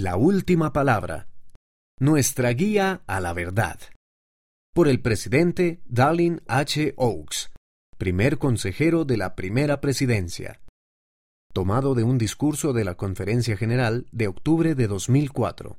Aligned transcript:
La 0.00 0.16
última 0.16 0.72
palabra. 0.72 1.26
Nuestra 1.98 2.50
guía 2.50 3.02
a 3.08 3.18
la 3.18 3.32
verdad. 3.32 3.80
Por 4.72 4.86
el 4.86 5.00
presidente 5.00 5.80
Dallin 5.86 6.40
H. 6.46 6.94
Oaks, 6.96 7.50
primer 7.96 8.38
consejero 8.38 9.04
de 9.04 9.16
la 9.16 9.34
primera 9.34 9.80
presidencia. 9.80 10.60
Tomado 11.52 11.96
de 11.96 12.04
un 12.04 12.16
discurso 12.16 12.72
de 12.72 12.84
la 12.84 12.94
Conferencia 12.94 13.56
General 13.56 14.06
de 14.12 14.28
octubre 14.28 14.76
de 14.76 14.86
2004. 14.86 15.78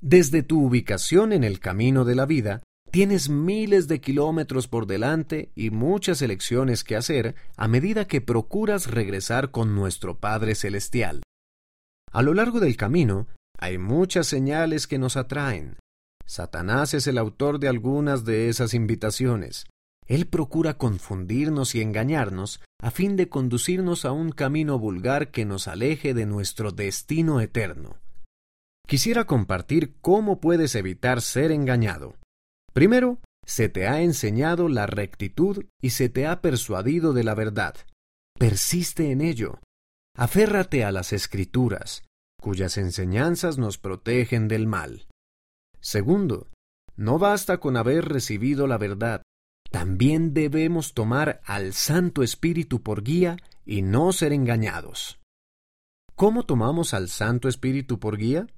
Desde 0.00 0.42
tu 0.42 0.64
ubicación 0.64 1.34
en 1.34 1.44
el 1.44 1.60
camino 1.60 2.06
de 2.06 2.14
la 2.14 2.24
vida, 2.24 2.62
tienes 2.90 3.28
miles 3.28 3.86
de 3.86 4.00
kilómetros 4.00 4.66
por 4.66 4.86
delante 4.86 5.52
y 5.54 5.68
muchas 5.68 6.22
elecciones 6.22 6.84
que 6.84 6.96
hacer 6.96 7.34
a 7.58 7.68
medida 7.68 8.06
que 8.06 8.22
procuras 8.22 8.90
regresar 8.90 9.50
con 9.50 9.74
nuestro 9.74 10.18
Padre 10.18 10.54
Celestial. 10.54 11.20
A 12.12 12.22
lo 12.22 12.32
largo 12.32 12.58
del 12.58 12.78
camino, 12.78 13.26
hay 13.62 13.78
muchas 13.78 14.26
señales 14.26 14.88
que 14.88 14.98
nos 14.98 15.16
atraen. 15.16 15.76
Satanás 16.26 16.94
es 16.94 17.06
el 17.06 17.16
autor 17.16 17.60
de 17.60 17.68
algunas 17.68 18.24
de 18.24 18.48
esas 18.48 18.74
invitaciones. 18.74 19.66
Él 20.08 20.26
procura 20.26 20.78
confundirnos 20.78 21.76
y 21.76 21.80
engañarnos 21.80 22.60
a 22.80 22.90
fin 22.90 23.14
de 23.14 23.28
conducirnos 23.28 24.04
a 24.04 24.10
un 24.10 24.32
camino 24.32 24.80
vulgar 24.80 25.30
que 25.30 25.44
nos 25.44 25.68
aleje 25.68 26.12
de 26.12 26.26
nuestro 26.26 26.72
destino 26.72 27.40
eterno. 27.40 27.98
Quisiera 28.88 29.26
compartir 29.26 29.94
cómo 30.00 30.40
puedes 30.40 30.74
evitar 30.74 31.20
ser 31.20 31.52
engañado. 31.52 32.16
Primero, 32.72 33.20
se 33.46 33.68
te 33.68 33.86
ha 33.86 34.02
enseñado 34.02 34.68
la 34.68 34.86
rectitud 34.86 35.66
y 35.80 35.90
se 35.90 36.08
te 36.08 36.26
ha 36.26 36.40
persuadido 36.40 37.12
de 37.12 37.22
la 37.22 37.36
verdad. 37.36 37.76
Persiste 38.36 39.12
en 39.12 39.20
ello. 39.20 39.60
Aférrate 40.16 40.82
a 40.82 40.90
las 40.90 41.12
escrituras 41.12 42.02
cuyas 42.42 42.76
enseñanzas 42.76 43.56
nos 43.56 43.78
protegen 43.78 44.48
del 44.48 44.66
mal. 44.66 45.06
Segundo, 45.80 46.48
no 46.96 47.18
basta 47.18 47.58
con 47.58 47.78
haber 47.78 48.04
recibido 48.06 48.66
la 48.66 48.76
verdad, 48.76 49.22
también 49.70 50.34
debemos 50.34 50.92
tomar 50.92 51.40
al 51.46 51.72
Santo 51.72 52.22
Espíritu 52.22 52.82
por 52.82 53.02
guía 53.02 53.38
y 53.64 53.80
no 53.80 54.12
ser 54.12 54.34
engañados. 54.34 55.18
¿Cómo 56.14 56.44
tomamos 56.44 56.92
al 56.92 57.08
Santo 57.08 57.48
Espíritu 57.48 57.98
por 57.98 58.18
guía? 58.18 58.48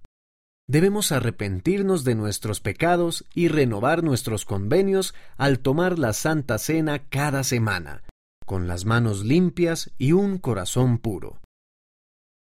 Debemos 0.66 1.12
arrepentirnos 1.12 2.05
de 2.05 2.14
nuestros 2.14 2.60
pecados 2.60 3.27
y 3.34 3.48
renovar 3.48 4.02
nuestros 4.02 4.44
convenios 4.44 5.14
al 5.36 5.60
tomar 5.60 5.98
la 5.98 6.14
Santa 6.14 6.58
Cena 6.58 7.08
cada 7.10 7.44
semana, 7.44 8.02
con 8.46 8.66
las 8.66 8.86
manos 8.86 9.24
limpias 9.24 9.92
y 9.98 10.12
un 10.12 10.38
corazón 10.38 10.98
puro. 10.98 11.38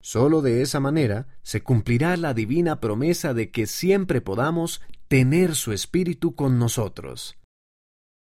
Solo 0.07 0.41
de 0.41 0.61
esa 0.61 0.79
manera 0.79 1.27
se 1.43 1.63
cumplirá 1.63 2.15
la 2.15 2.33
divina 2.33 2.79
promesa 2.79 3.33
de 3.33 3.51
que 3.51 3.67
siempre 3.67 4.21
podamos 4.21 4.81
tener 5.09 5.53
su 5.53 5.73
Espíritu 5.73 6.33
con 6.33 6.57
nosotros. 6.57 7.37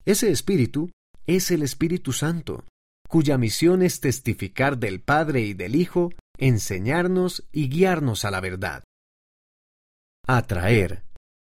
Ese 0.05 0.33
Espíritu 0.33 0.91
es 1.29 1.53
el 1.53 1.63
Espíritu 1.63 2.13
Santo, 2.13 2.65
cuya 3.09 3.39
misión 3.39 3.83
es 3.83 4.01
testificar 4.01 4.79
del 4.79 5.01
Padre 5.01 5.43
y 5.43 5.55
del 5.55 5.77
Hijo, 5.77 6.11
enseñarnos 6.37 7.47
y 7.53 7.69
guiarnos 7.69 8.25
a 8.25 8.33
la 8.33 8.41
verdad. 8.41 8.83
Atraer. 10.27 11.05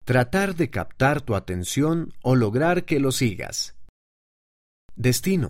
Tratar 0.05 0.55
de 0.55 0.71
captar 0.71 1.21
tu 1.21 1.35
atención 1.35 2.13
o 2.23 2.35
lograr 2.35 2.85
que 2.85 2.99
lo 2.99 3.11
sigas. 3.11 3.75
Destino. 4.95 5.49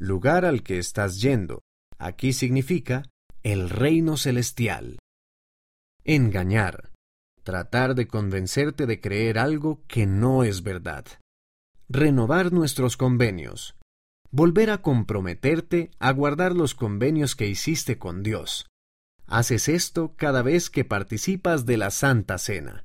Lugar 0.00 0.44
al 0.44 0.64
que 0.64 0.80
estás 0.80 1.20
yendo. 1.20 1.60
Aquí 1.98 2.32
significa 2.32 3.04
el 3.42 3.70
reino 3.70 4.16
celestial. 4.16 4.98
Engañar. 6.04 6.92
Tratar 7.42 7.96
de 7.96 8.06
convencerte 8.06 8.86
de 8.86 9.00
creer 9.00 9.36
algo 9.36 9.82
que 9.88 10.06
no 10.06 10.44
es 10.44 10.62
verdad. 10.62 11.06
Renovar 11.88 12.52
nuestros 12.52 12.96
convenios. 12.96 13.74
Volver 14.30 14.70
a 14.70 14.80
comprometerte 14.80 15.90
a 15.98 16.12
guardar 16.12 16.54
los 16.54 16.76
convenios 16.76 17.34
que 17.34 17.48
hiciste 17.48 17.98
con 17.98 18.22
Dios. 18.22 18.68
Haces 19.26 19.68
esto 19.68 20.14
cada 20.16 20.42
vez 20.42 20.70
que 20.70 20.84
participas 20.84 21.66
de 21.66 21.78
la 21.78 21.90
Santa 21.90 22.38
Cena. 22.38 22.84